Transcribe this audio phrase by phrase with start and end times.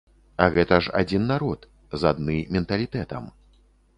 [0.45, 1.69] А гэта ж адзін народ,
[2.03, 3.29] з адны менталітэтам.